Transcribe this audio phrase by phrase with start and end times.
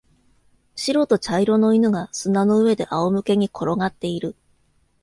[0.75, 4.35] 白と茶色の犬が砂の上で仰向けに転がっている。